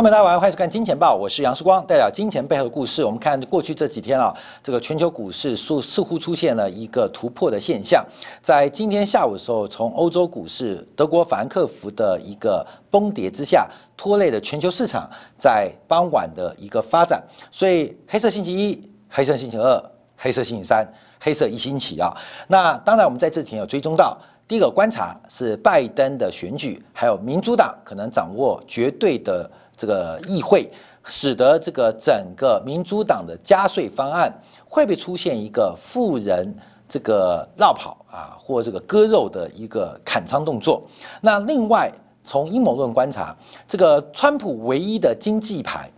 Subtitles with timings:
[0.00, 3.04] 朋友们，大家晚上好，欢迎收看《金钱报》，我是杨世光，代表金钱背后的故事。
[3.04, 8.02] 我们看过去这几天啊，这个全球股市似似乎出现了一个突破的现象。
[8.40, 17.22] 在今天下午的时候，从欧洲股市德国法兰克福的一个崩跌之下，拖累了全球市场在傍晚的一个发展。
[17.50, 19.84] 所以，黑色星期一、黑色星期二、
[20.16, 20.82] 黑色星期三、
[21.20, 22.16] 黑色一星期啊。
[22.48, 24.16] 那当然，我们在这几天有追踪到。
[24.48, 29.48] 第一个观察是拜登的选举，还有民主党可能掌握绝对的
[29.80, 30.70] 这个议会，
[31.04, 34.30] 使得这个整个民主党的加税方案
[34.68, 36.54] 会不会出现一个富人
[36.86, 40.82] 这个绕跑啊，或这个割肉的一个砍仓动作？
[41.22, 41.90] 那另外
[42.22, 43.34] 从阴谋论观察，
[43.66, 45.90] 这个川普唯一的经济牌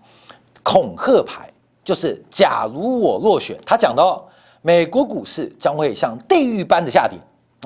[0.62, 1.50] 恐吓牌
[1.82, 4.22] 就是假如我落选，他讲的哦，
[4.60, 7.18] 美国股市将会像地狱般的下跌。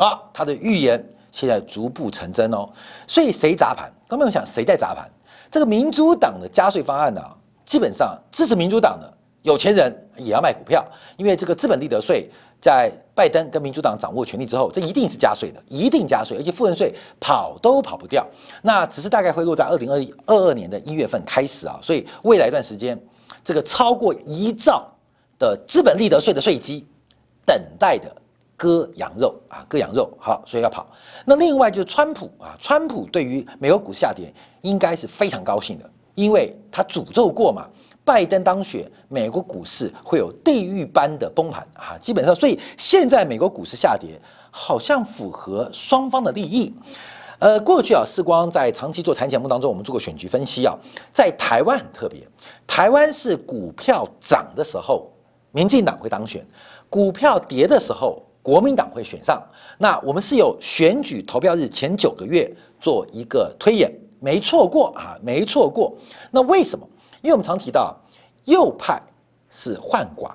[0.02, 2.66] 啊，他的预言现在逐步成真哦，
[3.06, 3.92] 所以谁砸盘？
[4.08, 5.06] 刚刚我想谁在砸盘？
[5.56, 7.22] 这个民主党的加税方案呢，
[7.64, 10.84] 基本上支持民主党的有钱人也要卖股票，
[11.16, 12.28] 因为这个资本利得税
[12.60, 18.26] 在拜登跟民主党掌握权力之后，这一定是加税的，一定加税，而且富人税跑都跑不掉。
[18.60, 23.02] 那只是大概会落在二零二二二年的一月份开始啊，所以未来一段时间，
[23.42, 24.86] 这个超过一兆
[25.38, 26.86] 的资本利得税的税基
[27.46, 28.14] 等待的。
[28.56, 30.86] 割羊肉啊，割羊肉，好，所以要跑。
[31.26, 37.68] 那另外就是川普啊，川普对于美国股市下跌应该是非常高兴的，因为他诅咒过嘛，
[38.02, 44.18] 拜登当选，美国股市会有地狱般的崩盘啊，基本上，所以现在美国股市下跌，
[44.50, 46.72] 好像符合双方的利益。
[47.38, 50.74] 呃，过去啊，世光在长期做财经节目当中，我们做过选举分析啊，
[51.12, 52.26] 在台湾很特别，
[52.66, 55.06] 台湾是股票涨的时候，
[55.52, 56.40] 民进党会当选；
[56.88, 58.22] 股票跌的时候。
[58.46, 59.42] 国民党会选上，
[59.76, 62.48] 那我们是有选举投票日前九个月
[62.80, 65.92] 做一个推演，没错过啊，没错过。
[66.30, 66.88] 那为什么？
[67.22, 67.96] 因为我们常提到，
[68.44, 69.02] 右派
[69.50, 70.30] 是换寡，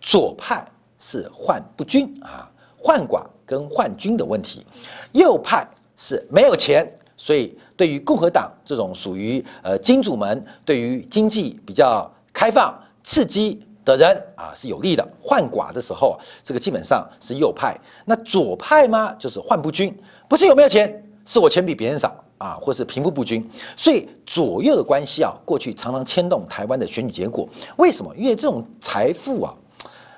[0.00, 0.66] 左派
[0.98, 4.64] 是换不均啊，换寡跟换均的问题。
[5.12, 5.68] 右派
[5.98, 12.74] 是没有钱，所以对于共和党这种属于呃金主们，对于经济比较开放、
[13.04, 13.62] 刺激。
[13.84, 17.76] 的人啊是有利的，换寡的时候，这个基本上是右派。
[18.04, 19.12] 那左派吗？
[19.18, 19.96] 就是换不均，
[20.28, 23.48] 不是有没有钱，是我钱比别人少啊，或是贫富不均。
[23.76, 27.48] 所以左右的关系啊，过去常常牵动台湾的选举结果。
[27.76, 28.14] 为什么？
[28.16, 29.54] 因为这种财富啊，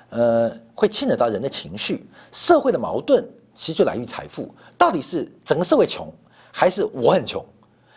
[0.09, 4.53] 呃，会牵扯到人的情绪，社会的矛盾其实就来源于财富。
[4.77, 6.11] 到底是整个社会穷，
[6.51, 7.43] 还是我很穷？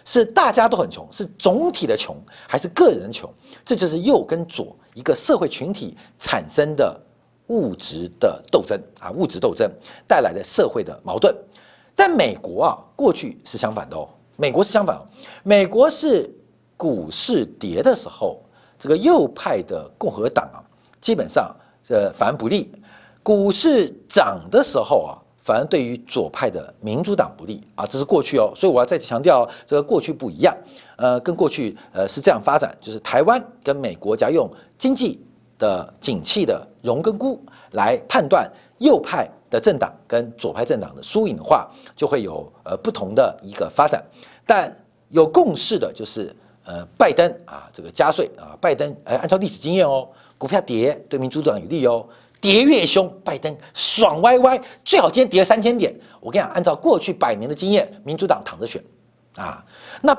[0.05, 3.31] 是大家都很穷，是总体的穷，还是个人穷？
[3.63, 7.01] 这就是右跟左一个社会群体产生的
[7.47, 9.71] 物质的斗争啊，物质斗争
[10.09, 11.33] 带来的社会的矛盾。
[11.95, 15.01] 但美国啊，过去是相反的哦，美国是相反，
[15.45, 16.29] 美国是
[16.77, 18.43] 股市跌的时候，
[18.77, 20.59] 这个右派的共和党啊，
[21.01, 21.55] 基本上
[21.91, 22.67] 呃反而不利；
[23.23, 25.15] 股市涨的时候啊。
[25.49, 30.55] 反而对于左派的民主党不利啊，这是过去哦，所以我要再次强调，这个过去不一样，
[30.97, 35.19] 呃，跟过去呃是这样发展，就是台湾跟美国家用经济
[35.59, 41.67] 的景气的荣跟沽来判断右派的政党跟左派政党的输赢的话，
[41.97, 44.05] 就会有呃不同的一个发展，
[44.45, 44.71] 但
[45.09, 46.31] 有共识的就是
[46.63, 52.07] 呃拜登啊这个加税啊，拜登哎按照历史经验哦，股票跌对民主党有利哦。
[52.41, 55.95] 跌越凶，拜登爽歪歪，最好今天跌了三千点。
[56.21, 58.83] 我跟你讲，按照过去百年的经验，民主党躺着选
[59.37, 59.65] 啊。
[60.03, 60.17] 那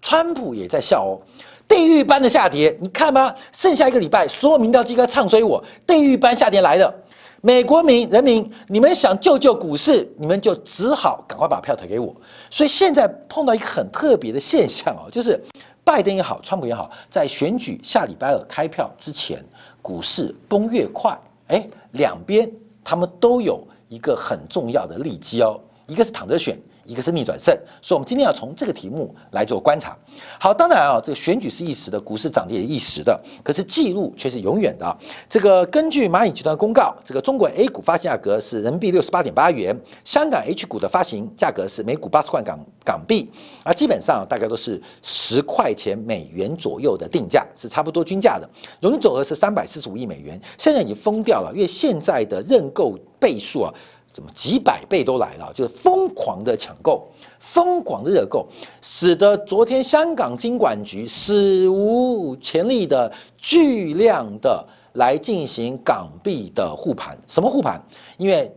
[0.00, 1.20] 川普也在笑哦，
[1.66, 3.34] 地狱般的下跌，你看吗？
[3.52, 6.92] 剩下一个礼拜，所有民调机构唱衰我，地狱般下跌来了。
[7.40, 12.14] 美国民人民，你们想救救股市，你们就只好赶快把票投给我。
[12.50, 15.40] 所以现在碰到一个很特别的现象哦，就是
[15.84, 19.44] 拜登也好，川普也好，在选举下礼拜二开票之前，
[19.80, 21.16] 股市崩越快。
[21.48, 22.50] 哎，两边
[22.82, 26.58] 他们都有一个很重要的利基哦，一个是躺着选。
[26.88, 29.94] 一个是逆转胜，所以我们今天要从这个题目来做观察。
[30.40, 34.96] 好，当然啊，这个选举是一时的，股市涨跌也一时的，可是记录却是永远的。
[35.28, 43.30] 这个根据蚂蚁集团公告，这个中国 A 股发行价格是人民币六十八点八元，香港 H 股的发行价格是每股八十块港港币，
[43.64, 48.48] 啊，基本上大概都是十块钱美元左右的定价，是差不多均价的。
[48.80, 53.74] 融资总额是三百四十五亿美元，现在已经封掉了，因为现在的认购倍数啊。
[54.18, 55.48] 怎么几百倍都来了？
[55.54, 57.06] 就是疯狂的抢购，
[57.38, 58.44] 疯狂的热购，
[58.82, 67.16] 使得昨天香港金管局史无前例的巨量的来进行港币的护盘。
[67.28, 67.80] 什么护盘？
[68.16, 68.52] 因为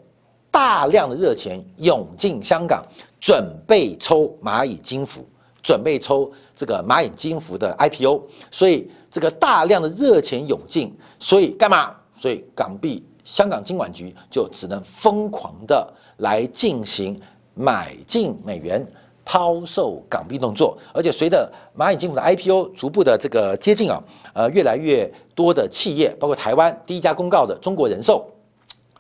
[0.50, 2.84] 大量的热钱涌进香港，
[3.20, 5.24] 准备抽蚂蚁金服，
[5.62, 11.96] 准备抽这个蚂蚁金服的 IPO，所以这个大量的热钱涌进，所以干嘛？
[12.18, 15.88] 所以港币香港金管局就只能疯狂的
[16.18, 17.20] 来进行
[17.54, 18.86] 买进美元。
[19.24, 24.04] 抛售港币动作，而且随着蚂蚁金服的 IPO 逐步的这个接近啊，
[24.34, 28.26] 呃，越来越多的企业，包括台湾第一家公告的中国人寿，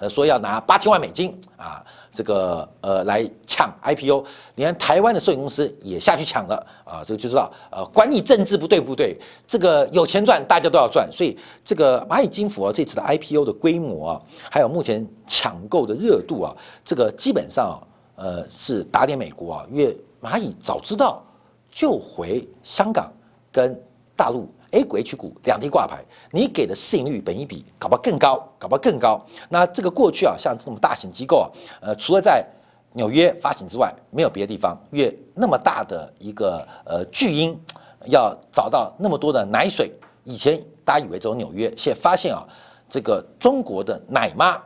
[0.02, 4.26] 呃，说要拿八千万美金啊，这个呃来抢 IPO，
[4.56, 9.16] 连台湾的摄影公司也下去抢了啊，这个就知道，呃，管你政治不对不对，
[9.46, 17.80] 这个有钱赚，大家都要赚，所以这个蚂蚁金服啊，这次的 IPO 的规模啊，还有目前抢购的热度啊，这个基本上
[18.16, 19.96] 呃是打脸美国啊，因为。
[20.24, 21.26] 蚂蚁早知道
[21.72, 23.12] 就回香港
[23.52, 23.76] 跟
[24.16, 29.24] 大陆 A 股 H 股两地挂牌，你给的市盈率本一比搞不好更高，搞不好更高。
[29.50, 31.48] 那这个过去啊，像这种大型机构啊，
[31.82, 32.46] 呃，除了在
[32.94, 37.60] 纽约发行之外，没有别的地方，因为那么大的一个呃巨婴
[38.06, 39.92] 要找到那么多的奶水，
[40.24, 42.48] 以前大家以为只有纽约，现在发现啊，
[42.90, 44.58] 这个中国的奶妈，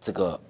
[0.00, 0.40] 这个。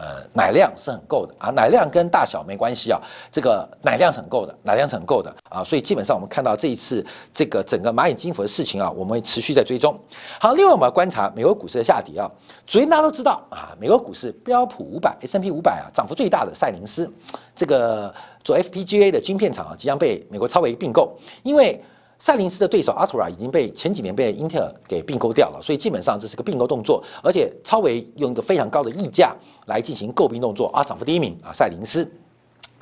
[0.00, 3.00] 呃，奶量是很够的啊，奶量跟大小没关系啊，
[3.32, 7.04] 这个奶量是很够的，奶量是很够的啊，所以基本上我们看到这一次
[7.34, 9.98] 这个整个蚂蚁金服的事情啊，我们持续在追踪。
[10.38, 12.30] 好，另外我们要观察美国股市的下跌啊，
[12.64, 17.12] 昨天大家都知道啊，美国股市标普五百 S M P 五百啊，涨幅最大的赛灵思，
[17.56, 21.82] 这个做 F P G A 的晶片厂啊，即将被美国超微并购，因为。
[22.18, 29.34] 赛灵思的对手 Altra 已经被前几年被英特尔给并购掉了，所以基本上这是个并购动作，而且超维用一个非常高的溢价
[29.66, 32.10] 来进行购并动作啊，涨幅第一名啊，赛灵思，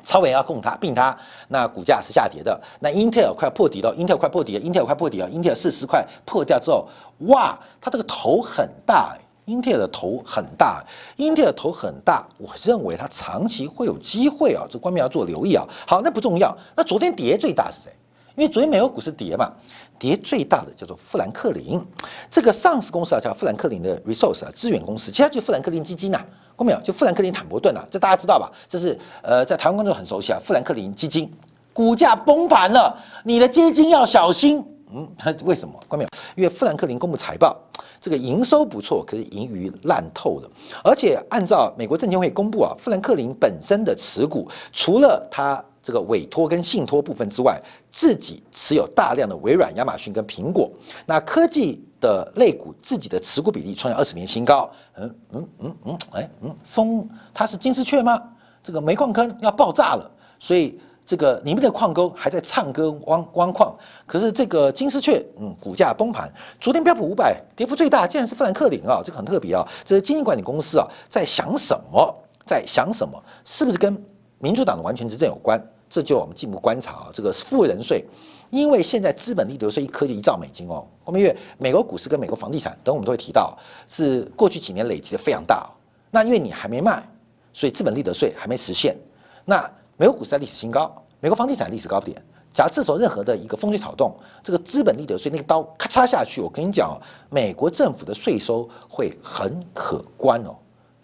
[0.03, 1.15] 超维要供它并它，
[1.49, 6.88] 那股价是下跌的，那英特尔快破底了，英特尔快破底了，英特尔快破底了，英特尔四十块破掉之后，
[7.27, 10.83] 哇，它这个头很大，英特尔的头很大，
[11.17, 15.62] 英特尔头很大，我认为它长期会有机会啊，这官民要做留意啊。
[15.87, 17.93] 好，那不重要，那昨天跌最大是谁？
[18.37, 19.50] 因为昨天美国股市跌嘛，
[19.99, 21.83] 跌最大的叫做富兰克林，
[22.31, 26.21] 这个上市公司啊叫富兰克林的 resource 啊资源公司，其他就富兰克林基金呐，
[26.55, 26.81] 看没有？
[26.83, 28.53] 就富兰克林坦博顿啊，这大家知道吧？
[28.69, 31.33] 这是呃在台湾观众很熟悉啊，富兰克林基金
[31.73, 32.94] 股价崩盘了，
[33.25, 34.62] 你的基金要小心。
[34.93, 35.09] 嗯，
[35.44, 35.75] 为什么？
[35.88, 36.11] 看没有？
[36.37, 37.56] 因为富兰克林公布财报，
[38.03, 40.50] 这个营收不错，可是盈余烂透了，
[40.85, 45.65] 而且按照美国证监会公布啊，富兰克林本身的持股除了它。
[45.87, 47.62] 这个委托跟信托部分之外，
[47.93, 50.69] 自己持有大量的微软、亚马逊跟苹果。
[51.06, 54.69] 那科技的类股自己的持股比例创下二十年新高。
[54.97, 58.21] 嗯嗯嗯嗯，哎嗯，风它是金丝雀吗？
[58.65, 60.11] 这个煤矿坑要爆炸了，
[60.41, 63.73] 所以这个里面的矿工还在唱歌挖挖矿。
[64.06, 66.29] 可是这个金丝雀，嗯，股价崩盘。
[66.61, 69.65] 昨天标普五百跌幅最大，竟然是富兰克林啊，这个很特别啊。
[69.85, 72.12] 这是经营管理公司啊，在想什么？
[72.44, 73.23] 在想什么？
[73.44, 73.97] 是不是跟
[74.41, 75.65] 民主党的完全执政有关？
[75.88, 78.05] 这就我们进一步观察啊，这个富人税，
[78.50, 80.87] 因为现在资本利得税一颗就一兆美金哦。
[81.05, 83.56] 后面因为美国股市跟美国房地产等我们都会提到，
[83.87, 85.69] 是过去几年累积的非常大。
[86.11, 87.06] 那因为你还没卖，
[87.53, 88.97] 所以资本利得税还没实现。
[89.45, 90.90] 那美国股市在历史新高，
[91.21, 92.21] 美国房地产历史高点。
[92.52, 100.57] 假如这时候任何的一个风吹草动，这个资本利得税那个刀咔嚓下去，我跟你讲，美国政府的税收会很可观哦。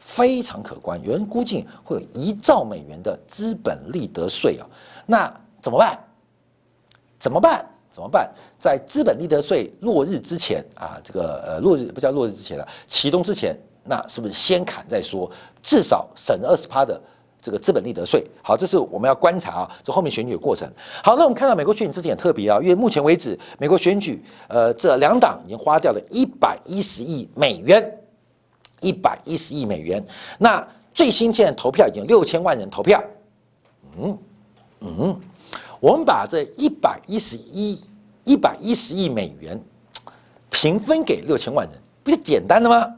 [0.05, 4.67] 非常可观，有人估计会有一兆美元的资本利得税啊，
[5.07, 5.97] 那怎么办？
[7.21, 7.65] 怎么办？
[7.89, 8.29] 怎么办？
[8.59, 15.31] 在资本利得税落日之前啊，这个呃落日不叫落日之前了，启动之前，那是不是先砍再说？
[15.63, 17.01] 至少省二十趴的
[17.41, 18.27] 这个资本利得税。
[18.43, 20.69] 好，这是我们要观察啊，这后面选举的过程。
[21.03, 27.99] 好，那我们看到美国选举之前很特别啊，因为目前为止美国选举呃这两党已经花掉了一百一十亿美元。
[28.83, 30.05] 一百一十亿美元，
[30.39, 30.62] 那
[30.93, 33.03] 最新现在投票已经六千万人投票，
[33.99, 34.19] 嗯
[34.81, 35.21] 嗯，
[35.81, 37.81] 我们把这一百一十一
[38.25, 39.59] 一百一十亿美元
[40.51, 42.95] 平分给六千万人，不是简单的吗？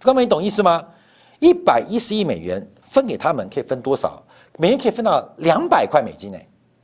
[0.00, 0.84] 哥们，你懂意思吗？
[1.38, 4.22] 一百一十亿美元分给他们可以分多少？
[4.58, 6.38] 每人可以分到两百块美金呢。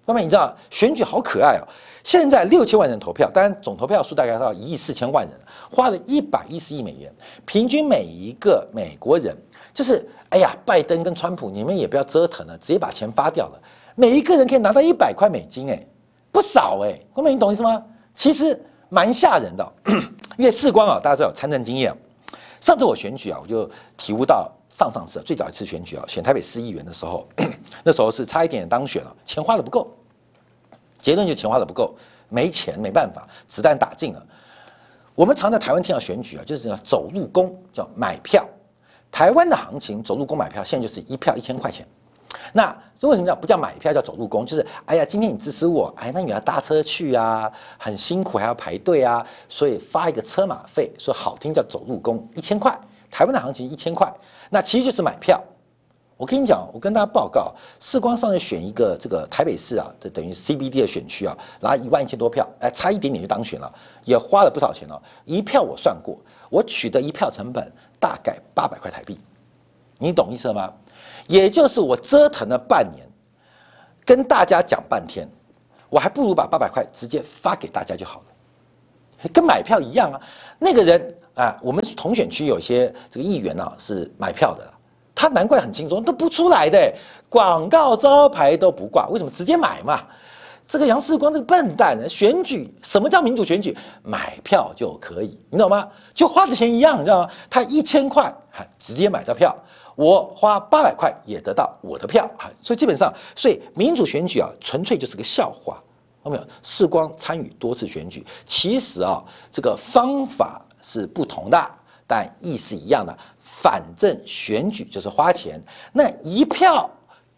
[0.06, 1.68] 哥们，你知道选举好可爱哦。
[2.08, 5.38] 现在六千万人投票，当然总投票数大概到一亿四千万人，
[5.70, 7.12] 花了一百一十亿美元，
[7.44, 9.36] 平均每一个美国人
[9.74, 13.60] 就是，哎呀，拜登跟川普，你们也不要折腾了，直接把钱发掉了，
[13.94, 15.86] 每一个人可以拿到一百块美金，哎，
[16.32, 17.84] 不少哎，哥们，你懂意思吗？
[18.14, 19.72] 其实蛮吓人的，
[20.38, 21.94] 因为事关啊，大家知道有参政经验，
[22.58, 27.28] 上次我选举啊，我就体悟到上上次最早一次选举啊，选台北市议员的时候，
[27.84, 29.94] 那时候是差一点当选了，钱花的不够。
[30.98, 31.94] 结论就钱花的不够，
[32.28, 34.26] 没钱没办法，子弹打尽了。
[35.14, 38.46] 我们常在台湾听到选举啊，就是叫走路工，叫买票。
[39.10, 41.86] 台湾的行情走路工买票，现在就是一票一千块钱。
[42.52, 42.66] 那
[43.00, 44.44] 为什么叫不叫买票叫走路工？
[44.44, 52.78] 就是哎呀，今天你支持我，哎，那你要搭车去啊，很辛苦还要排队啊，所以发一个车马费，说好听叫走路工，一千块，
[53.10, 54.12] 台湾的行情一千块，
[54.50, 55.42] 那其实就是买票。
[56.18, 63.72] 我跟你讲，我跟大家报告，世光上次选一个这个台北市啊，这等于 CBD 的选区啊，拿一万一千多票，哎，差一点点就当选了，
[64.02, 65.00] 也花了不少钱哦。
[65.24, 66.18] 一票我算过，
[66.50, 69.16] 我取得一票成本大概八百块台币，
[69.96, 70.72] 你懂意思了吗？
[71.28, 73.06] 也就是我折腾了半年，
[74.04, 75.28] 跟大家讲半天，
[75.88, 80.20] 我还不如把八百块直接发给大家就好了，跟买票一样啊。
[80.58, 84.68] 那个人啊，我们同选区有些这个议员啊是买票的，
[85.20, 86.94] 他难怪很轻松，都不出来的，
[87.28, 90.04] 广告招牌都不挂，为什么直接买嘛？
[90.64, 93.76] 这个杨世光这个笨蛋呢，选举什么叫民主选举？
[94.04, 95.88] 买票就可以，你懂吗？
[96.14, 97.30] 就花的钱一样，你知道吗？
[97.50, 99.52] 他一千块哈直接买到票。
[99.96, 105.82] 我花八百块也得到我的票啊，所以基本上，所以民主选举啊，纯粹就是个笑话，
[106.24, 106.44] 有没有？
[106.62, 109.20] 世光参与多次选举，其实啊，
[109.50, 111.58] 这个方法是不同的，
[112.06, 113.18] 但意思一样的。
[113.50, 115.60] 反正选举就是花钱，
[115.92, 116.88] 那一票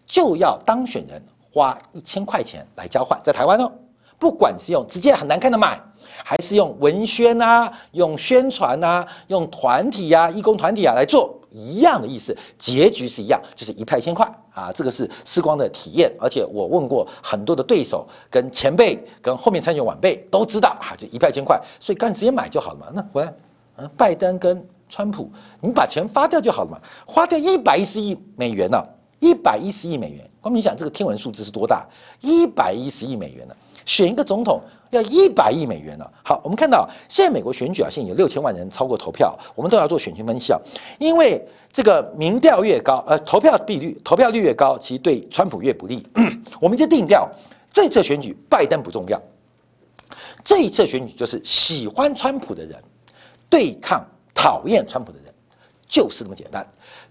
[0.04, 3.70] 就要当选人花一千块钱来交换，在台湾哦，
[4.18, 5.80] 不管是用直接很难看的买，
[6.24, 11.36] 还是用文宣啊、用宣传啊、用团体呀、义工团体啊来做。
[11.52, 14.70] 一样的意思，结局是一样，就是一票千块啊！
[14.72, 22.86] 这个是时光的体验，而且我问过很多的对手、跟前辈、跟后面参选晚辈都知道啊，就一票千块，所以干脆直接买就好了嘛。
[22.94, 23.34] 那回来，
[23.78, 25.30] 嗯，拜登跟川普，
[25.62, 28.84] 你把钱发掉就好了嘛，花掉一百一十亿美元呢，
[29.20, 31.86] 一百一十亿美元，光你想这个天文数字是多大？
[32.20, 33.54] 一百一十亿美元呢，
[33.86, 34.60] 选一个总统。
[34.90, 36.04] 要一百亿美元呢？
[36.24, 40.58] 好，我们看到现在美国选举啊，现在有六千万人超过投票，我们都要做选情分析啊。
[40.98, 41.40] 因为
[41.72, 46.04] 这个民调越高，呃，投票比率、投票率越高，其实对川普越不利。
[46.60, 47.30] 我们就定调，
[47.72, 49.16] 这次选举拜登不重要，
[50.42, 52.76] 这一次选举就是喜欢川普的人
[53.48, 54.04] 对抗
[54.40, 55.34] 讨厌川普的人，
[55.86, 56.66] 就是这么简单。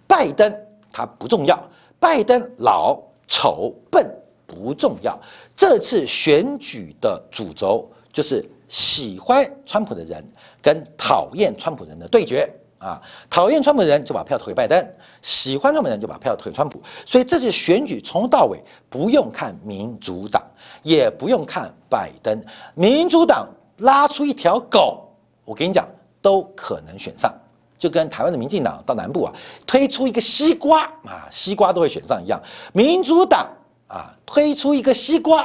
[0.07, 0.51] 拜登
[0.91, 1.55] 他不重要，
[2.00, 4.09] 拜登老丑笨。
[4.51, 5.15] 不重要，
[5.55, 10.25] 这次选举的主轴就是喜欢川普的人
[10.59, 13.00] 跟讨厌川普人的对决啊！
[13.29, 14.75] 讨厌川普的人就把票投给拜登，
[15.21, 16.81] 喜欢川普的人就把票投给川普。
[17.05, 18.59] 所以这次选举从头到尾
[18.89, 20.41] 不用看民主党，
[20.81, 22.43] 也不用看拜登，
[22.74, 25.07] 民主党拉出一条狗，
[25.45, 25.88] 我跟你讲
[26.22, 27.34] 都可能选上，
[27.78, 29.34] 就跟台湾的民进党到南部啊
[29.66, 32.42] 推出一个西瓜啊，西瓜都会选上一样，
[32.74, 33.48] 民主党。
[33.92, 35.44] 啊，推出一个西瓜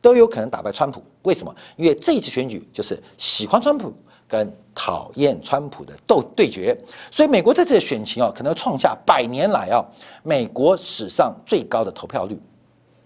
[0.00, 1.54] 都有可能打败川普，为什么？
[1.76, 3.94] 因为这一次选举就是喜欢川普
[4.26, 6.76] 跟讨厌川普的斗对决，
[7.08, 9.78] 所以美国这次的选情啊，可能创下百年来啊
[10.24, 12.36] 美国史上最高的投票率，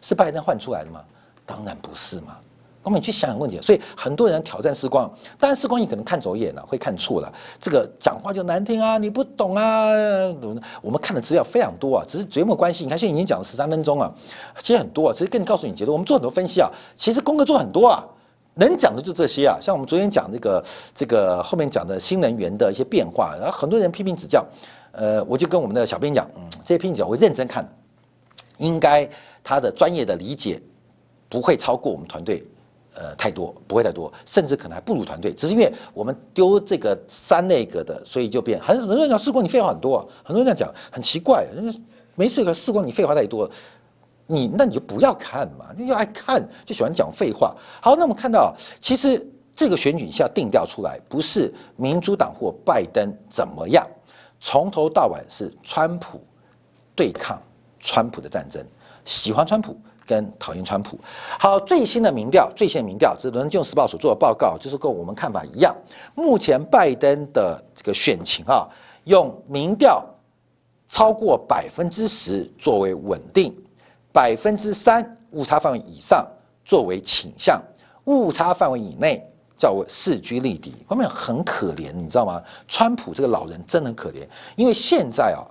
[0.00, 1.04] 是拜登换出来的吗？
[1.44, 2.34] 当然不是嘛。
[2.82, 7.30] 我们去想想问题，所以很多人挑战时光，当然时光你可能看走眼了，会看错了。
[7.60, 9.90] 这个讲话就难听啊，你不懂啊。
[10.80, 12.84] 我们看的资料非常多啊，只是节目关系。
[12.84, 14.10] 你看现在已经讲了十三分钟啊，
[14.58, 15.92] 其实很多啊，只是跟你告诉你结论。
[15.92, 18.02] 我们做很多分析啊，其实功课做很多啊，
[18.54, 19.58] 能讲的就这些啊。
[19.60, 24.42] 像我们昨天讲这个这个后面讲的新能源的一些变化，然后很多人批评指教，
[24.92, 27.66] 呃，我就跟我们的小编讲，嗯，这些批评指教我认真看，
[28.56, 29.06] 应该
[29.44, 30.58] 他的专业的理解
[31.28, 32.42] 不会超过我们团队。
[33.00, 41.46] 呃，太多不会太多，甚至可能还不如团队，只是因为我们丢这个三那个的，所以就变很很多人讲试过你废话很多啊，很多人这样讲很奇怪，
[42.16, 43.48] 没事个试过你废话太多，
[44.26, 47.54] 你那你就不要看嘛，你要爱看就喜欢讲废话。
[47.80, 49.24] 好，那我们看到其实
[49.54, 53.86] 这个选举是要定调出来，不是民主党或拜登怎么样，
[54.40, 56.20] 从头到尾是川普
[56.96, 57.40] 对抗
[57.78, 58.60] 川普的战争，
[59.04, 59.78] 喜欢川普。
[60.08, 60.98] 跟讨厌川普，
[61.38, 65.76] 好，最新的民调，最新的民调，这是《伦敦金融时报》所做的报告，就是跟我们看法一样。
[66.14, 68.66] 目前拜登的这个选情啊，
[69.04, 70.02] 用民调
[70.88, 73.54] 超过百分之十作为稳定，
[74.10, 76.26] 百分之三误差范围以上
[76.64, 77.62] 作为倾向，
[78.04, 79.22] 误差范围以内
[79.58, 80.74] 叫为势均力敌。
[80.86, 82.42] 后面很可怜，你知道吗？
[82.66, 85.44] 川普这个老人真的很可怜，因为现在啊，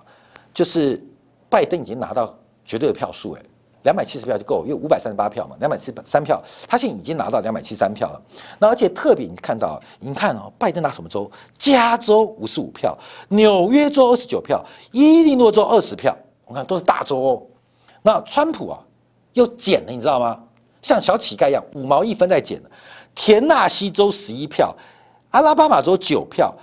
[0.52, 1.00] 就是
[1.48, 3.42] 拜登已经拿到绝对的票数，哎。
[3.82, 8.22] 两百七十票就够，因为五百三十八票嘛，两百七三票，他现在已经拿到两百七三票了。
[8.58, 11.30] 那而且特别你看到，你看哦，拜登拿什么州？
[11.56, 12.96] 加州五十五票，
[13.28, 17.42] 纽约州二十九票，伊利诺州二十票，我看都是大州哦。
[18.02, 18.78] 那川普啊，
[19.32, 20.38] 又减了，你知道吗？
[20.82, 22.60] 像小乞丐一样，五毛一分在减。
[23.14, 24.74] 田纳西州十一票，
[25.30, 26.54] 阿拉巴马州九票，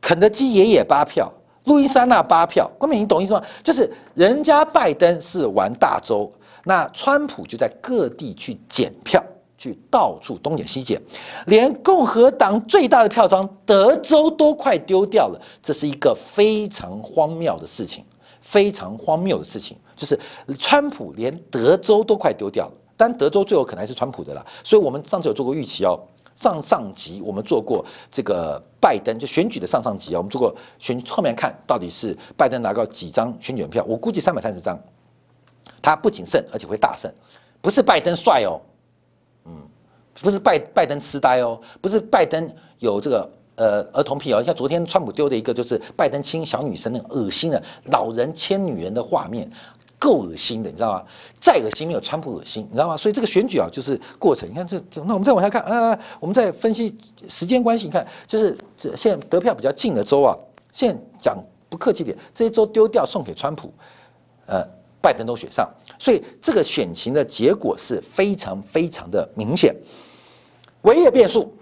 [0.00, 1.30] 肯德基爷爷八票，
[1.66, 3.42] 路易斯安那八票，郭明，你懂意思吗？
[3.62, 6.30] 就是人家拜登是玩大州，
[6.64, 9.22] 那川普就在各地去捡票，
[9.58, 11.00] 去到处东捡西捡，
[11.46, 18.04] 连共和党最大的票仓德州都快丢掉了，这是一个非常荒谬的事情，
[18.40, 20.18] 非常荒谬的事情，就是
[20.58, 25.98] 川普连德州都快丢掉了，但德州最后可能还是川普的了，所以我们上次有做过预期哦。
[26.36, 34.78] 上上集我们做过这个拜登就选举的上上集啊，我们做过选后面看到底是拜登拿到几张选举票，我估计三百三十张，
[35.80, 37.10] 他不仅胜而且会大胜，
[37.60, 38.60] 不是拜登帅哦，
[39.46, 39.52] 嗯，
[40.20, 49.50] 不是拜拜登痴呆哦，不是拜登有这个呃儿童癖哦，像昨天川普丢的一个就是拜登亲小女生那种恶心的老人牵女人的画面。
[49.98, 51.04] 够恶心的，你知道吗？
[51.38, 52.96] 再恶心没有川普恶心，你知道吗？
[52.96, 54.48] 所以这个选举啊，就是过程。
[54.48, 56.96] 你看这这，那我们再往下看，呃，我们再分析
[57.28, 57.86] 时间关系。
[57.86, 60.36] 你看，就是这现在得票比较近的州啊，
[60.72, 61.36] 现在讲
[61.68, 63.72] 不客气点，这些州丢掉送给川普，
[64.46, 64.62] 呃，
[65.00, 69.74] 拜登都选上，所以这个选情的结果是非常非常的明显。
[70.82, 71.52] 唯一的变数，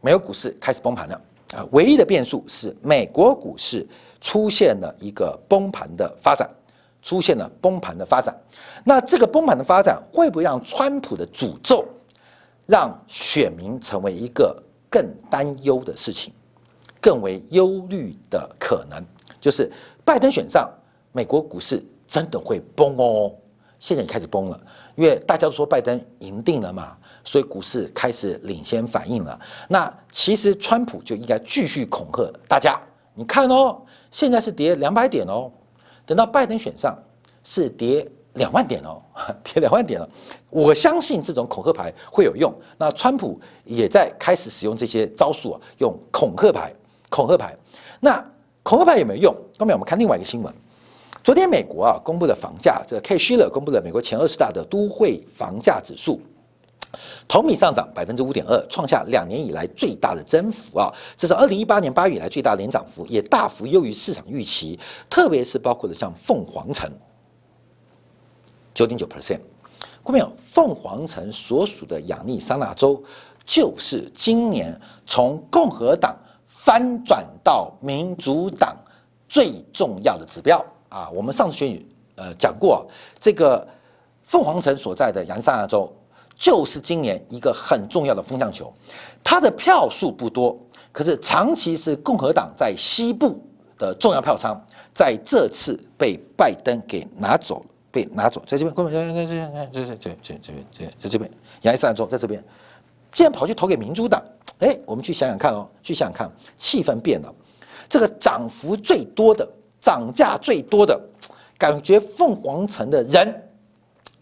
[0.00, 1.20] 美国股市开始崩盘了
[1.54, 1.66] 啊！
[1.72, 3.86] 唯一的变数是美国股市
[4.20, 6.48] 出现了一个崩盘的发展。
[7.08, 8.38] 出现了崩盘的发展，
[8.84, 11.82] 那这个崩盘的发展会不会让川普的诅咒
[12.66, 16.30] 让选民成为一个更担忧的事情，
[17.00, 19.02] 更为忧虑的可能？
[19.40, 19.72] 就是
[20.04, 20.70] 拜登选上，
[21.10, 23.32] 美国股市真的会崩哦。
[23.78, 24.60] 现在也开始崩了，
[24.94, 29.40] 因为大家都说拜登赢定了嘛，所以股市开始领先反应了。
[29.66, 32.78] 那其实川普就应该继续恐吓大家，
[33.14, 35.50] 你看哦，现在是跌两百点哦。
[36.08, 36.96] 等到拜登选上，
[37.44, 39.02] 是跌两万点哦，
[39.44, 40.08] 跌两万点了。
[40.48, 42.50] 我相信这种恐吓牌会有用。
[42.78, 46.72] 那川普也在开始使用这些招数啊，用恐吓牌，
[47.10, 47.54] 恐吓牌。
[48.00, 48.24] 那
[48.62, 49.34] 恐吓牌有没有用？
[49.58, 50.50] 后面我们看另外一个新闻。
[51.22, 56.18] 昨天美国啊公布的房价，这个 K 希勒公布了美国前二十大的都会房价指数。
[57.28, 60.90] 同比上涨百分之五点二，创下两年以来最大的增幅啊！
[61.18, 64.78] 这是二零一八年八月以来最大年涨幅，也大幅优于市场预期。
[65.10, 66.90] 特别是包括了像凤凰城
[68.72, 69.40] 九点九 percent，
[70.02, 70.32] 看没有？
[70.42, 73.02] 凤凰城所属的亚利桑那州
[73.44, 74.74] 就是今年
[75.04, 78.74] 从共和党翻转到民主党
[79.28, 81.10] 最重要的指标啊！
[81.10, 82.88] 我们上次选举呃讲过，
[83.20, 83.68] 这个
[84.22, 85.92] 凤凰城所在的亚利桑那州。
[86.38, 88.72] 就是今年一个很重要的风向球，
[89.24, 90.56] 它的票数不多，
[90.92, 93.44] 可是长期是共和党在西部
[93.76, 94.56] 的重要票仓，
[94.94, 101.30] 在这次被拜登给拿走了，被拿走，在这边，这边，这这这这这这这边，在这边，
[101.62, 102.40] 亚利桑那州在这边，
[103.12, 104.22] 竟然跑去投给民主党，
[104.60, 107.34] 哎，我们去想想看哦，去想想看，气氛变了，
[107.88, 109.44] 这个涨幅最多的，
[109.80, 110.96] 涨价最多的，
[111.58, 113.50] 感觉凤凰城的人，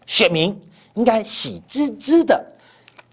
[0.07, 0.59] 选民。
[0.97, 2.43] 应该喜滋滋的，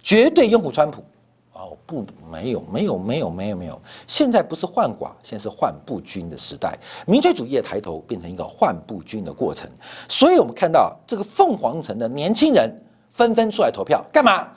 [0.02, 1.04] 绝对拥护川普
[1.52, 3.78] 哦，不，没有，没有，没有，没有，没有。
[4.06, 6.78] 现在不是换寡，现在是换不均的时代。
[7.06, 9.70] 民粹主义的抬头变成一个换不均的过程，
[10.08, 12.74] 所以我们看到这个凤凰城的年轻人
[13.10, 14.48] 纷纷出来投票，干嘛？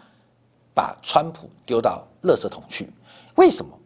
[0.74, 2.90] 把川普丢到垃圾桶去？
[3.36, 3.78] 为什么？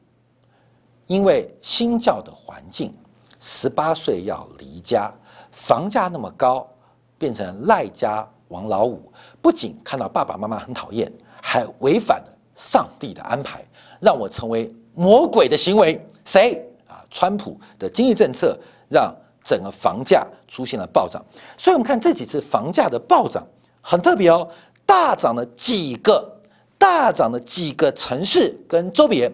[1.08, 2.94] 因为新教的环境，
[3.40, 5.12] 十八岁要离家，
[5.52, 6.70] 房价那么高，
[7.18, 9.12] 变成赖家王老五。
[9.42, 11.12] 不仅看到爸爸妈妈很讨厌，
[11.42, 13.66] 还违反了上帝的安排，
[14.00, 16.00] 让我成为魔鬼的行为。
[16.24, 17.04] 谁啊？
[17.10, 18.56] 川普的经济政策
[18.88, 19.12] 让
[19.44, 21.20] 整个房价出现了暴涨。
[21.58, 23.44] 所以，我们看这几次房价的暴涨
[23.82, 24.48] 很特别哦，
[24.86, 26.32] 大涨了几个，
[26.78, 29.34] 大涨了几个城市跟周边，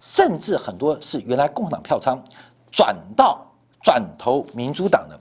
[0.00, 2.22] 甚至很多是原来共和党票仓
[2.70, 3.44] 转到
[3.82, 5.18] 转投民主党的，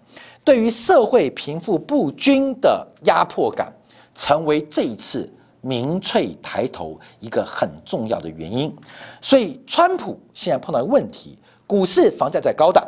[0.47, 3.69] 对于社会贫富不均的压迫感。
[4.15, 5.31] 成为这一次
[5.61, 8.75] 民粹抬头一个很重要的原因，
[9.21, 12.83] 所以川普现在碰到的问题，股市房价在高档，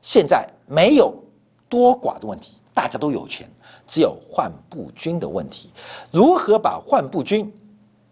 [0.00, 1.12] 现在没有
[1.68, 3.50] 多寡的问题，大家都有钱，
[3.84, 5.70] 只有换不均的问题。
[6.12, 7.52] 如何把换不均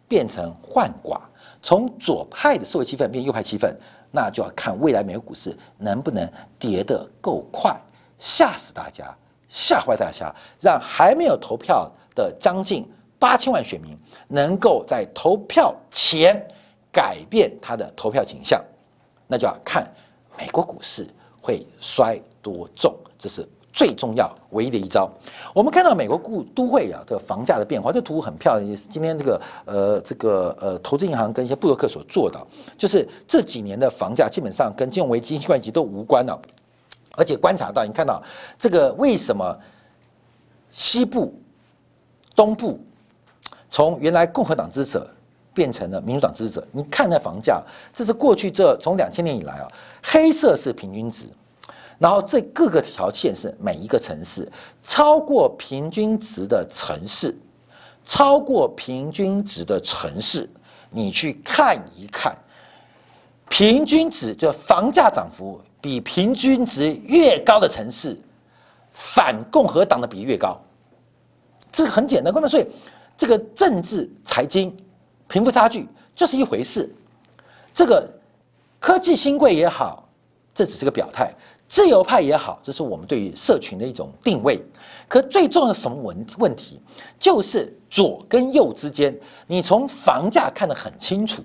[0.09, 1.21] 变成换寡，
[1.63, 3.73] 从左派的社会气氛变右派气氛，
[4.11, 7.81] 那就要看未来美国股市能不能跌得够快，
[8.19, 9.17] 吓死大家，
[9.49, 11.91] 吓坏大家，让还没有投票。
[12.19, 12.85] 的将近
[13.17, 16.45] 八千万选民能够在投票前
[16.91, 18.61] 改变他的投票倾向，
[19.29, 19.89] 那就要看
[20.37, 21.07] 美国股市
[21.41, 25.09] 会衰多重，这是最重要唯一的一招。
[25.55, 32.45] 我们看到美国股都会啊，这个房价的变化，这图很漂亮，也是今天这个呃这个呃投资银行跟一些布洛克所做的，
[32.77, 36.37] 就是这几年的房价基本上跟金融危机、新冠期都无关了。
[37.19, 38.23] 而且观察到，你看到
[38.57, 39.59] 这个为什么
[40.71, 41.35] 西部、
[42.37, 42.81] 东部
[43.69, 45.11] 从原来共和党支持者
[45.53, 46.69] 变成了民主党支持者？
[46.71, 47.61] 你看那房价，
[47.93, 49.69] 这是过去这从两千年以来啊，
[50.01, 51.27] 黑色是平均值，
[51.99, 54.49] 然后这各个条线是每一个城市
[54.85, 57.37] 超过平均值的城市，
[58.05, 60.49] 超过平均值的城市，
[60.91, 62.37] 你去看一看，
[63.49, 65.61] 平均值就房价涨幅。
[65.81, 68.19] 比平均值越高的城市，
[68.91, 70.59] 反共和党的比例越高，
[71.71, 72.33] 这个很简单。
[72.33, 72.67] 各位，所以
[73.17, 74.77] 这个政治、财经、
[75.29, 76.93] 贫富差距就是一回事。
[77.73, 78.09] 这个
[78.81, 80.09] 科技新贵也好，
[80.53, 81.29] 这只是个表态；
[81.69, 84.61] 自由派也好，这是我们对于社群的一种定位。
[85.07, 86.81] 可最重要的什么问问题，
[87.21, 91.43] 就是左跟右之间，你从房价看得很清楚。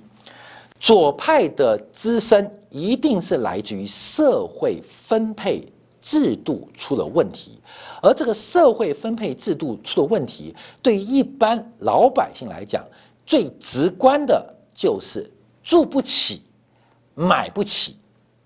[0.79, 7.59] 左派的资深一定是来自于社会分配制度出了问题，
[8.01, 12.83] 而这个社会分配制度出了问题，对于一般老百姓来讲，
[13.27, 15.31] 最直观的就是
[15.61, 16.41] 住不起、
[17.13, 17.95] 买不起、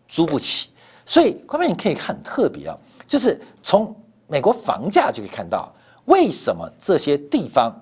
[0.10, 0.70] 租不起。
[1.06, 3.96] 所以，关键你可以看很特别啊，就是从
[4.28, 7.74] 美国房价就可以看到，为什么这些地方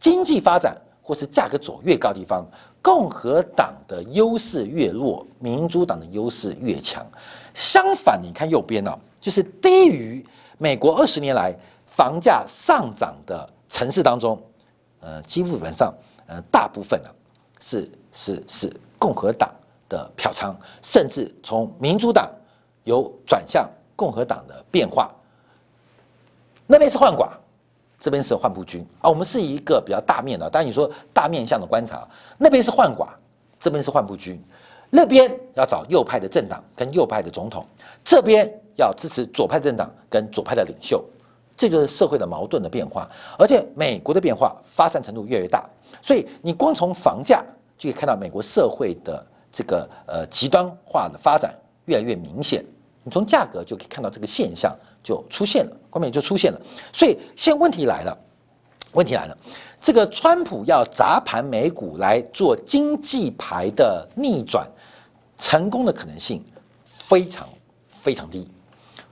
[0.00, 2.44] 经济发展或是价格走越高的地方。
[2.82, 7.06] 共和党的优势越弱，民主党的优势越强。
[7.54, 10.24] 相反，你看右边呢，就是低于
[10.56, 14.40] 美国二十年来房价上涨的城市当中，
[15.00, 15.92] 呃，基本上，
[16.26, 17.10] 呃，大部分呢
[17.60, 19.50] 是是是共和党
[19.88, 22.30] 的票仓，甚至从民主党
[22.84, 25.10] 有转向共和党的变化。
[26.66, 27.30] 那边是换寡。
[28.00, 28.84] 这边是换不均。
[29.00, 32.08] 啊，我们是一个比较大面的，当然你说大面向的观察，
[32.38, 33.08] 那边是换寡，
[33.60, 34.42] 这边是换不均，
[34.88, 37.64] 那边要找右派的政党跟右派的总统，
[38.02, 41.04] 这边要支持左派政党跟左派的领袖，
[41.56, 43.06] 这就是社会的矛盾的变化，
[43.38, 45.68] 而且美国的变化发散程度越来越大，
[46.00, 47.44] 所以你光从房价
[47.76, 52.64] 就可以看到美国社会的这个呃极端化的发展越来越明显，
[53.02, 54.74] 你从价格就可以看到这个现象。
[55.02, 56.60] 就出现了，关键就出现了，
[56.92, 58.16] 所以现在问题来了，
[58.92, 59.36] 问题来了，
[59.80, 64.68] 这个川普要砸盘美股来做经济牌的逆转，
[65.38, 66.44] 成功的可能性
[66.84, 67.48] 非常
[67.88, 68.46] 非常低，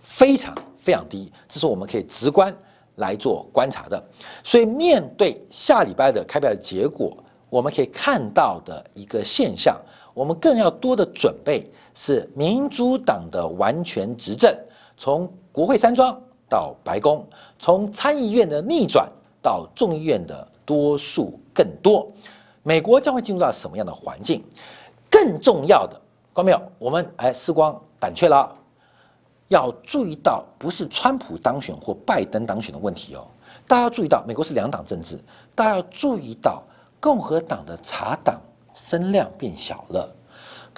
[0.03, 2.55] 非常非常低，这是我们可以直观
[2.97, 4.03] 来做观察的。
[4.45, 7.17] 所以面对下礼拜的开票结果，
[7.49, 9.81] 我们可以看到的一个现象，
[10.13, 14.55] 我们更要多的准备是民主党的完全执政。
[15.01, 16.17] 从国会山庄
[16.49, 17.27] 到白宫，
[17.59, 19.11] 从参议院的逆转
[19.43, 22.09] 到众议院的多数更多，
[22.63, 24.41] 美国将会进入到什么样的环境？
[25.11, 26.01] 更重要的，
[26.33, 28.57] 观众朋友，我们哎，时光胆怯了，
[29.49, 33.27] 要注意到不是川普当选或拜登当选的问题哦。
[33.67, 35.19] 大家要注意到，美国是两党政治，
[35.57, 36.63] 大家要注意到
[37.01, 38.41] 共和党的查党
[38.75, 40.09] 声量变小了。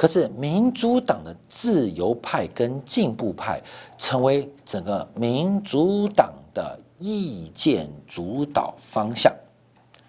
[0.01, 3.63] 可是民主党的自由派跟进步派
[3.99, 9.31] 成为整个民主党的意见主导方向。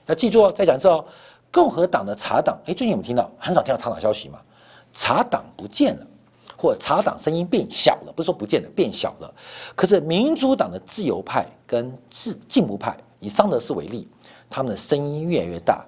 [0.05, 1.03] 要记住哦，再讲一次哦，
[1.51, 4.39] 共和党的茶党，哎，最近我们听到很少听到茶党消息嘛？
[4.93, 6.07] 茶党不见了，
[6.55, 9.29] 或茶党声音变小了，不是说不见了，变小了。
[9.75, 14.07] 可是民主党的自由派跟自进步派，以桑德斯为例，
[14.49, 15.85] 他们的声音越来越大。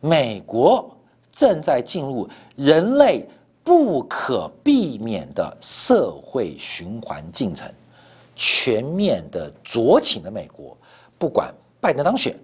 [0.00, 0.94] 美国
[1.32, 3.26] 正在进入人类。
[3.64, 7.70] 不可避免的社会循环进程，
[8.34, 10.76] 全面的酌情的美国，
[11.18, 12.34] 不管拜登当选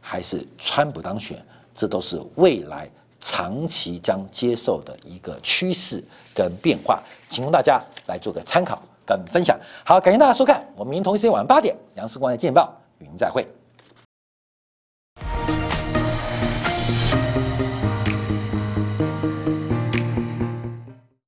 [0.00, 6.02] 还是川普当选，这都是未来长期将接受的一个趋势
[6.34, 9.58] 跟变化，请供大家来做个参考跟分享。
[9.84, 13.46] 好，感谢大家收看，我们明天同一时间晚上八点，杨世光的见报与您再会。